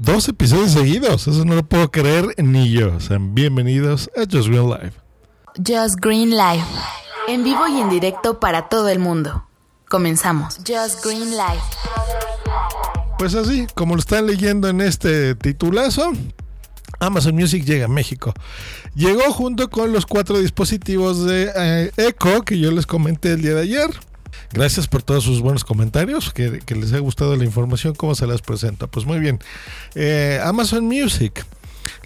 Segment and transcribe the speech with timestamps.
[0.00, 3.00] Dos episodios seguidos, eso no lo puedo creer ni yo.
[3.00, 4.92] Sean bienvenidos a Just Green Live.
[5.56, 6.62] Just Green Live,
[7.26, 9.48] en vivo y en directo para todo el mundo.
[9.88, 10.58] Comenzamos.
[10.58, 11.62] Just Green Live.
[13.18, 16.12] Pues así, como lo están leyendo en este titulazo,
[17.00, 18.32] Amazon Music llega a México.
[18.94, 23.54] Llegó junto con los cuatro dispositivos de eh, Echo que yo les comenté el día
[23.54, 23.90] de ayer.
[24.52, 28.40] Gracias por todos sus buenos comentarios, que, les ha gustado la información, cómo se las
[28.40, 28.88] presento.
[28.88, 29.38] Pues muy bien,
[29.94, 31.44] eh, Amazon Music,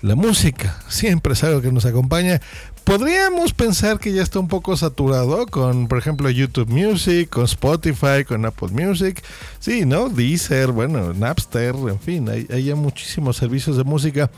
[0.00, 2.40] la música, siempre es algo que nos acompaña.
[2.82, 8.24] Podríamos pensar que ya está un poco saturado con, por ejemplo, YouTube Music, con Spotify,
[8.26, 9.22] con Apple Music.
[9.60, 10.08] Sí, ¿no?
[10.08, 14.30] Deezer, bueno, Napster, en fin, hay, hay ya muchísimos servicios de música.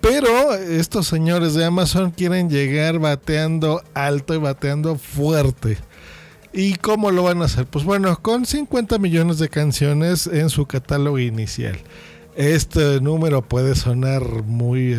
[0.00, 5.78] Pero estos señores de Amazon quieren llegar bateando alto y bateando fuerte.
[6.60, 7.66] ¿Y cómo lo van a hacer?
[7.66, 11.78] Pues bueno, con 50 millones de canciones en su catálogo inicial.
[12.34, 14.98] Este número puede sonar muy eh,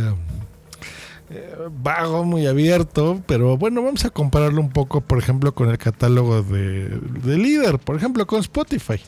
[1.31, 5.77] eh, vago, muy abierto, pero bueno, vamos a compararlo un poco, por ejemplo, con el
[5.77, 8.99] catálogo de, de líder, por ejemplo, con Spotify.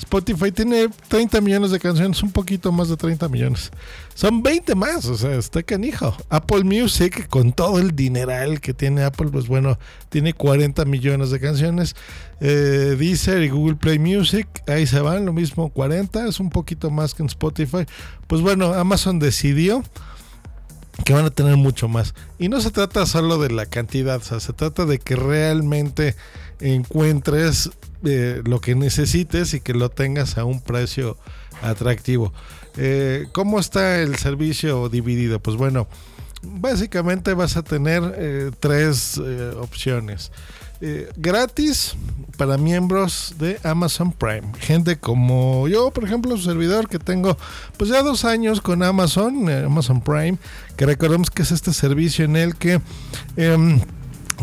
[0.00, 3.70] Spotify tiene 30 millones de canciones, un poquito más de 30 millones.
[4.14, 6.16] Son 20 más, o sea, está canijo.
[6.30, 11.38] Apple Music, con todo el dineral que tiene Apple, pues bueno, tiene 40 millones de
[11.38, 11.94] canciones.
[12.40, 16.90] Eh, Deezer y Google Play Music, ahí se van, lo mismo, 40, es un poquito
[16.90, 17.84] más que en Spotify.
[18.26, 19.84] Pues bueno, Amazon decidió
[21.10, 22.14] que van a tener mucho más.
[22.38, 26.14] Y no se trata solo de la cantidad, o sea, se trata de que realmente
[26.60, 27.70] encuentres
[28.04, 31.16] eh, lo que necesites y que lo tengas a un precio
[31.62, 32.32] atractivo.
[32.76, 35.40] Eh, ¿Cómo está el servicio dividido?
[35.40, 35.88] Pues bueno,
[36.42, 39.20] básicamente vas a tener eh, tres
[39.60, 40.32] opciones.
[41.16, 41.94] gratis
[42.38, 44.52] para miembros de Amazon Prime.
[44.60, 47.36] Gente como yo, por ejemplo, su servidor que tengo
[47.76, 50.38] pues ya dos años con Amazon, Amazon Prime,
[50.76, 52.80] que recordemos que es este servicio en el que...
[53.36, 53.80] Em,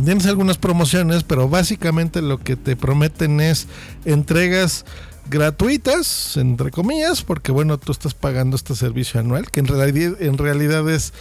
[0.03, 3.67] Tienes algunas promociones, pero básicamente lo que te prometen es
[4.05, 4.85] entregas
[5.29, 10.37] gratuitas, entre comillas, porque bueno, tú estás pagando este servicio anual, que en realidad, en
[10.37, 11.13] realidad es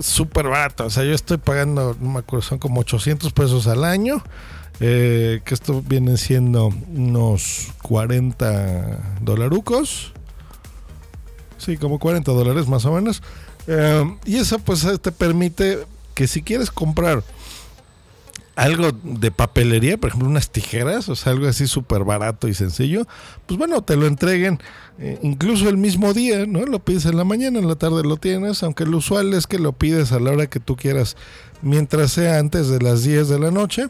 [0.00, 0.86] súper barato.
[0.86, 4.22] O sea, yo estoy pagando, no me acuerdo, son como 800 pesos al año.
[4.80, 10.12] Eh, que esto vienen siendo unos 40 dolarucos.
[11.58, 13.22] Sí, como 40 dólares más o menos.
[13.66, 17.22] Eh, y eso pues te permite que si quieres comprar
[18.56, 23.06] algo de papelería, por ejemplo, unas tijeras, o sea, algo así súper barato y sencillo,
[23.46, 24.60] pues bueno, te lo entreguen
[24.98, 26.64] eh, incluso el mismo día, ¿no?
[26.66, 29.58] Lo pides en la mañana, en la tarde lo tienes, aunque lo usual es que
[29.58, 31.16] lo pides a la hora que tú quieras,
[31.62, 33.88] mientras sea antes de las 10 de la noche,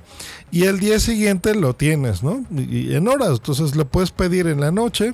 [0.51, 2.45] y el día siguiente lo tienes, ¿no?
[2.51, 5.13] Y, en horas, entonces lo puedes pedir en la noche.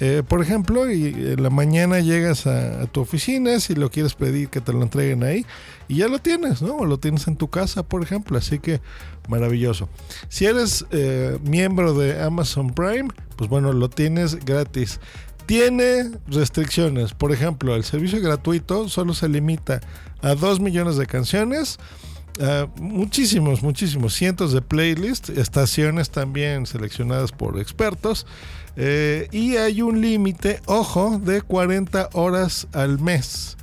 [0.00, 4.14] Eh, por ejemplo, y en la mañana llegas a, a, tu oficina, si lo quieres
[4.14, 5.44] pedir que te lo entreguen ahí,
[5.88, 6.76] y ya lo tienes, ¿no?
[6.76, 8.38] O lo tienes en tu casa, por ejemplo.
[8.38, 8.80] Así que
[9.28, 9.88] maravilloso.
[10.28, 15.00] Si eres eh, miembro de Amazon Prime, pues bueno, lo tienes gratis.
[15.46, 17.14] Tiene restricciones.
[17.14, 19.80] Por ejemplo, el servicio gratuito solo se limita
[20.20, 21.78] a 2 millones de canciones.
[22.80, 28.26] Muchísimos, muchísimos, cientos de playlists, estaciones también seleccionadas por expertos.
[28.76, 33.58] Eh, y hay un límite, ojo, de 40 horas al mes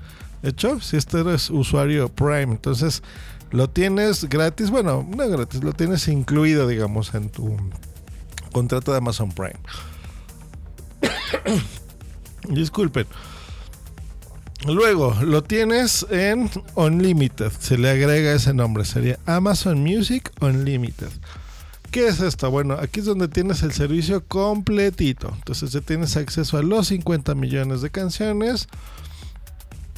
[0.45, 2.53] hecho si este eres usuario Prime.
[2.53, 3.03] Entonces
[3.51, 7.57] lo tienes gratis, bueno, no gratis, lo tienes incluido, digamos, en tu
[8.51, 9.59] contrato de Amazon Prime.
[12.49, 13.07] Disculpen.
[14.67, 21.09] Luego lo tienes en Unlimited, se le agrega ese nombre, sería Amazon Music Unlimited.
[21.91, 22.49] ¿Qué es esto?
[22.49, 25.31] Bueno, aquí es donde tienes el servicio completito.
[25.35, 28.67] Entonces ya tienes acceso a los 50 millones de canciones,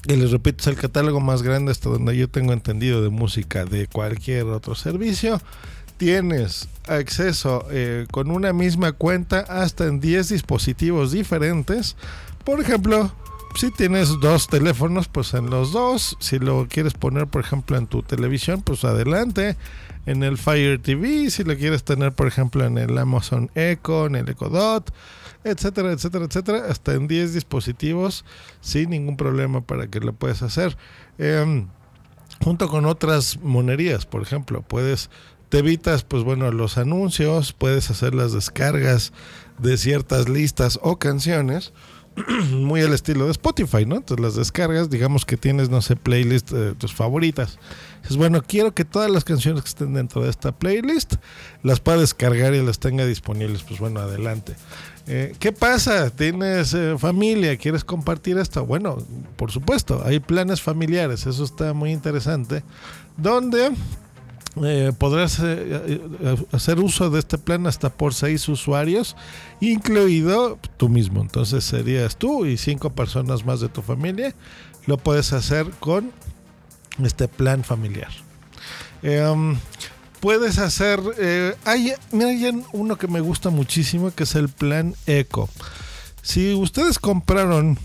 [0.07, 3.65] y les repito, es el catálogo más grande hasta donde yo tengo entendido de música
[3.65, 5.41] de cualquier otro servicio.
[5.97, 11.97] Tienes acceso eh, con una misma cuenta hasta en 10 dispositivos diferentes.
[12.45, 13.11] Por ejemplo,
[13.55, 16.17] si tienes dos teléfonos, pues en los dos.
[16.19, 19.57] Si lo quieres poner, por ejemplo, en tu televisión, pues adelante.
[20.05, 24.15] En el Fire TV, si lo quieres tener, por ejemplo, en el Amazon Echo, en
[24.15, 24.93] el Echo Dot
[25.43, 28.25] etcétera, etcétera, etcétera, hasta en 10 dispositivos
[28.61, 30.77] sin ningún problema para que lo puedas hacer.
[31.17, 31.67] Em,
[32.43, 35.09] junto con otras monerías, por ejemplo, puedes,
[35.49, 39.13] te evitas, pues bueno, los anuncios, puedes hacer las descargas
[39.59, 41.73] de ciertas listas o canciones
[42.51, 43.97] muy al estilo de Spotify, ¿no?
[43.97, 47.59] Entonces las descargas, digamos que tienes, no sé, playlist de tus favoritas.
[48.09, 51.15] Es bueno, quiero que todas las canciones que estén dentro de esta playlist
[51.63, 53.63] las pueda descargar y las tenga disponibles.
[53.63, 54.55] Pues bueno, adelante.
[55.07, 56.09] Eh, ¿Qué pasa?
[56.09, 57.55] ¿Tienes eh, familia?
[57.57, 58.65] ¿Quieres compartir esto?
[58.65, 58.97] Bueno,
[59.35, 62.63] por supuesto, hay planes familiares, eso está muy interesante,
[63.15, 63.71] donde
[64.63, 65.41] eh, podrás
[66.51, 69.15] hacer uso de este plan hasta por seis usuarios,
[69.59, 71.21] incluido tú mismo.
[71.21, 74.33] Entonces serías tú y cinco personas más de tu familia.
[74.85, 76.11] Lo puedes hacer con
[77.03, 78.11] este plan familiar.
[79.03, 79.57] Um,
[80.19, 80.99] puedes hacer.
[81.17, 81.93] Eh, hay,
[82.73, 85.49] uno que me gusta muchísimo que es el plan Eco.
[86.21, 87.77] Si ustedes compraron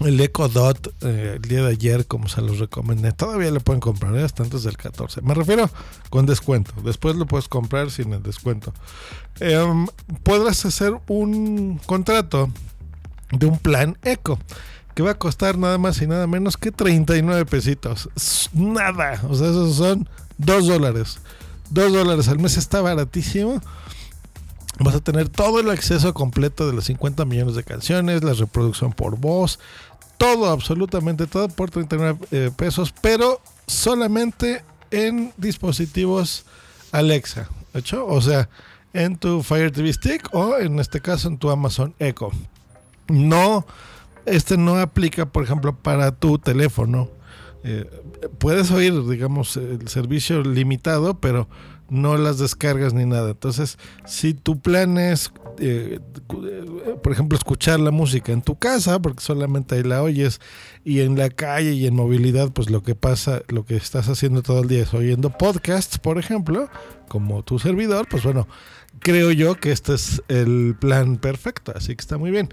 [0.00, 3.80] el Eco Dot eh, el día de ayer, como se los recomendé, todavía lo pueden
[3.80, 4.22] comprar ¿eh?
[4.22, 5.22] hasta antes del 14.
[5.22, 5.68] Me refiero
[6.10, 6.72] con descuento.
[6.82, 8.72] Después lo puedes comprar sin el descuento.
[9.40, 9.86] Em,
[10.22, 12.50] podrás hacer un contrato
[13.32, 14.38] de un plan Eco
[14.94, 18.08] que va a costar nada más y nada menos que 39 pesitos.
[18.52, 19.20] Nada.
[19.28, 20.08] O sea, esos son
[20.38, 21.18] 2 dólares.
[21.70, 23.60] 2 dólares al mes está baratísimo.
[24.80, 28.92] Vas a tener todo el acceso completo de los 50 millones de canciones, la reproducción
[28.92, 29.58] por voz,
[30.16, 36.44] todo, absolutamente todo por 39 eh, pesos, pero solamente en dispositivos
[36.92, 37.48] Alexa.
[37.74, 38.06] ¿Hecho?
[38.06, 38.48] O sea,
[38.92, 42.30] en tu Fire TV Stick o en este caso en tu Amazon Echo.
[43.08, 43.66] No,
[44.26, 47.10] este no aplica, por ejemplo, para tu teléfono
[47.64, 47.84] eh,
[48.38, 51.48] puedes oír, digamos, el servicio limitado, pero
[51.88, 53.30] no las descargas ni nada.
[53.30, 56.00] Entonces, si tu plan es, eh,
[57.02, 60.40] por ejemplo, escuchar la música en tu casa, porque solamente ahí la oyes,
[60.84, 64.42] y en la calle y en movilidad, pues lo que pasa, lo que estás haciendo
[64.42, 66.68] todo el día es oyendo podcasts, por ejemplo,
[67.08, 68.46] como tu servidor, pues bueno,
[69.00, 72.48] creo yo que este es el plan perfecto, así que está muy bien.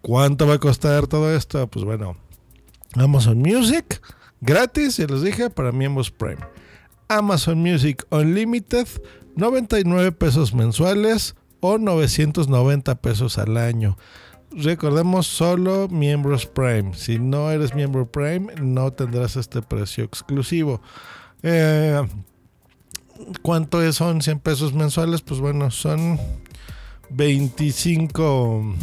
[0.00, 1.66] ¿Cuánto va a costar todo esto?
[1.68, 2.16] Pues bueno,
[2.94, 4.02] Amazon Music
[4.44, 6.36] Gratis, ya les dije, para miembros Prime.
[7.08, 8.86] Amazon Music Unlimited,
[9.36, 13.96] 99 pesos mensuales o 990 pesos al año.
[14.50, 16.94] Recordemos solo miembros Prime.
[16.94, 20.80] Si no eres miembro Prime, no tendrás este precio exclusivo.
[21.42, 22.00] Eh,
[23.42, 25.22] ¿Cuánto son 100 pesos mensuales?
[25.22, 26.18] Pues bueno, son
[27.10, 28.74] 25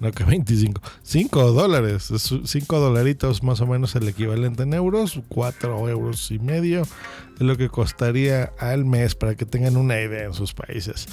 [0.00, 0.80] No, que 25.
[1.02, 2.12] 5 dólares.
[2.44, 5.20] 5 dolaritos más o menos el equivalente en euros.
[5.28, 10.24] 4 euros y medio es lo que costaría al mes para que tengan una idea
[10.24, 11.06] en sus países.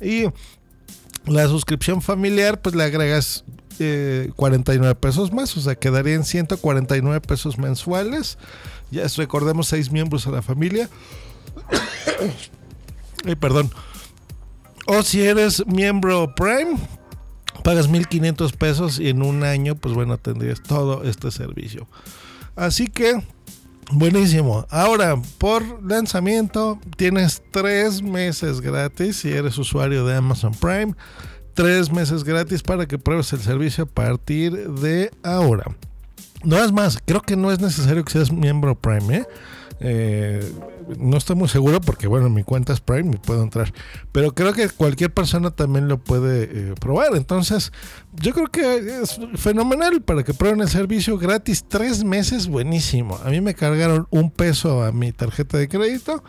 [0.00, 0.26] Y
[1.26, 3.44] la suscripción familiar, pues le agregas
[4.36, 5.56] 49 eh, pesos más.
[5.56, 8.38] O sea, quedarían 149 pesos mensuales.
[8.90, 10.88] Ya recordemos 6 miembros a la familia.
[13.26, 13.70] Ay, perdón.
[14.86, 16.78] O si eres miembro Prime,
[17.68, 21.86] pagas 1.500 pesos y en un año, pues bueno, tendrías todo este servicio.
[22.56, 23.22] Así que,
[23.92, 24.64] buenísimo.
[24.70, 30.94] Ahora, por lanzamiento, tienes tres meses gratis si eres usuario de Amazon Prime.
[31.52, 35.66] Tres meses gratis para que pruebes el servicio a partir de ahora.
[36.44, 39.26] No es más, creo que no es necesario que seas miembro Prime, ¿eh?
[39.80, 40.52] Eh,
[40.98, 43.72] no estoy muy seguro porque, bueno, mi cuenta es Prime y puedo entrar.
[44.12, 47.14] Pero creo que cualquier persona también lo puede eh, probar.
[47.14, 47.72] Entonces,
[48.14, 51.64] yo creo que es fenomenal para que prueben el servicio gratis.
[51.68, 53.18] Tres meses, buenísimo.
[53.24, 56.22] A mí me cargaron un peso a mi tarjeta de crédito.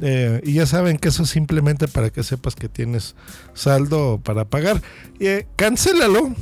[0.00, 3.16] Eh, y ya saben que eso es simplemente para que sepas que tienes
[3.54, 4.80] saldo para pagar.
[5.18, 6.34] Eh, cancélalo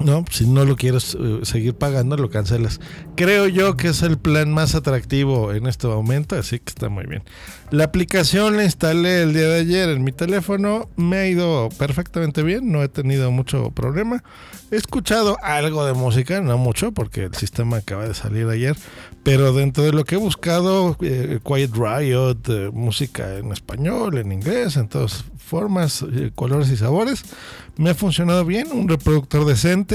[0.00, 2.80] no, si no lo quieres eh, seguir pagando, lo cancelas.
[3.16, 7.06] Creo yo que es el plan más atractivo en este momento, así que está muy
[7.06, 7.24] bien.
[7.70, 12.42] La aplicación la instalé el día de ayer en mi teléfono, me ha ido perfectamente
[12.42, 14.22] bien, no he tenido mucho problema.
[14.70, 18.76] He escuchado algo de música, no mucho, porque el sistema acaba de salir ayer,
[19.24, 24.30] pero dentro de lo que he buscado, eh, Quiet Riot, eh, música en español, en
[24.30, 27.24] inglés, en todas formas, colores y sabores
[27.78, 29.87] me ha funcionado bien, un reproductor decente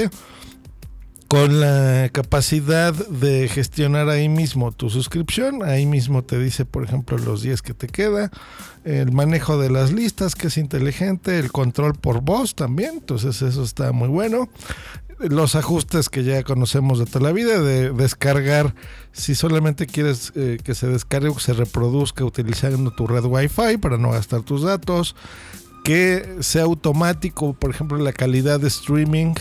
[1.34, 7.18] con la capacidad de gestionar ahí mismo tu suscripción, ahí mismo te dice, por ejemplo,
[7.18, 8.30] los días que te queda,
[8.84, 13.64] el manejo de las listas, que es inteligente, el control por voz también, entonces eso
[13.64, 14.48] está muy bueno.
[15.18, 18.74] Los ajustes que ya conocemos de toda la vida, de descargar,
[19.12, 23.96] si solamente quieres eh, que se descargue o se reproduzca utilizando tu red Wi-Fi para
[23.96, 25.16] no gastar tus datos,
[25.84, 29.34] que sea automático, por ejemplo, la calidad de streaming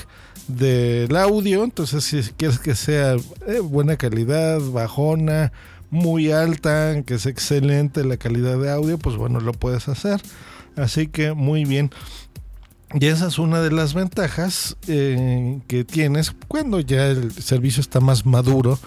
[0.50, 1.64] del audio.
[1.64, 3.16] Entonces, si quieres que sea
[3.48, 5.54] eh, buena calidad, bajona,
[5.90, 10.22] muy alta, que sea excelente la calidad de audio, pues bueno, lo puedes hacer.
[10.76, 11.92] Así que muy bien.
[12.94, 18.02] Y esa es una de las ventajas eh, que tienes cuando ya el servicio está
[18.02, 18.78] más maduro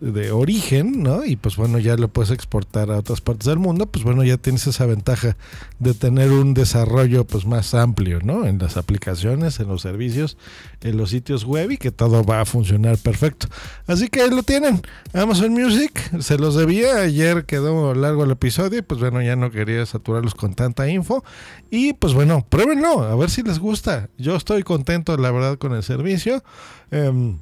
[0.00, 1.24] de origen, ¿no?
[1.24, 4.38] Y pues bueno, ya lo puedes exportar a otras partes del mundo, pues bueno, ya
[4.38, 5.36] tienes esa ventaja
[5.78, 8.46] de tener un desarrollo pues más amplio, ¿no?
[8.46, 10.38] En las aplicaciones, en los servicios,
[10.80, 13.48] en los sitios web y que todo va a funcionar perfecto.
[13.86, 14.80] Así que ahí lo tienen,
[15.12, 19.50] Amazon Music, se los debía, ayer quedó largo el episodio y pues bueno, ya no
[19.50, 21.22] quería saturarlos con tanta info
[21.70, 24.08] y pues bueno, pruébenlo, a ver si les gusta.
[24.16, 26.42] Yo estoy contento, la verdad, con el servicio.
[26.90, 27.34] Eh,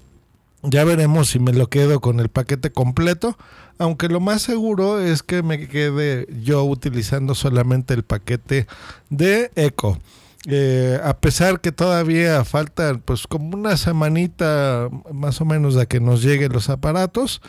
[0.62, 3.36] ya veremos si me lo quedo con el paquete completo,
[3.78, 8.66] aunque lo más seguro es que me quede yo utilizando solamente el paquete
[9.10, 9.98] de Eco.
[10.46, 16.00] Eh, a pesar que todavía falta pues como una semanita más o menos de que
[16.00, 17.40] nos lleguen los aparatos,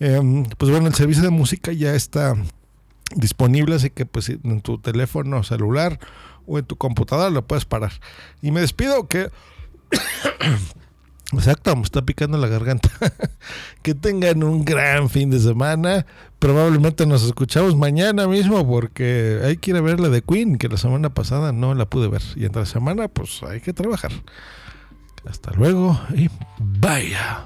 [0.00, 2.34] em, pues bueno, el servicio de música ya está
[3.14, 5.98] disponible, así que pues en tu teléfono celular
[6.46, 7.92] o en tu computadora lo puedes parar.
[8.42, 9.30] Y me despido que...
[11.32, 12.88] Exacto, me está picando la garganta.
[13.82, 16.06] que tengan un gran fin de semana.
[16.38, 20.78] Probablemente nos escuchamos mañana mismo porque hay que ir ver la de Queen, que la
[20.78, 22.22] semana pasada no la pude ver.
[22.36, 24.12] Y entre la semana, pues hay que trabajar.
[25.26, 27.44] Hasta luego y vaya.